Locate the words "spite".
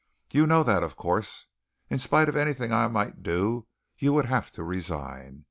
1.99-2.27